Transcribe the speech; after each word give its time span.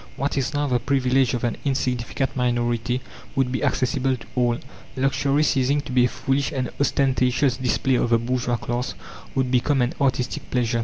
What 0.17 0.35
is 0.35 0.51
now 0.55 0.65
the 0.65 0.79
privilege 0.79 1.35
of 1.35 1.43
an 1.43 1.57
insignificant 1.63 2.35
minority 2.35 3.01
would 3.35 3.51
be 3.51 3.63
accessible 3.63 4.17
to 4.17 4.25
all. 4.35 4.57
Luxury, 4.95 5.43
ceasing 5.43 5.79
to 5.81 5.91
be 5.91 6.05
a 6.05 6.09
foolish 6.09 6.51
and 6.51 6.71
ostentatious 6.79 7.55
display 7.57 7.97
of 7.97 8.09
the 8.09 8.17
bourgeois 8.17 8.57
class, 8.57 8.95
would 9.35 9.51
become 9.51 9.79
an 9.79 9.93
artistic 10.01 10.49
pleasure. 10.49 10.79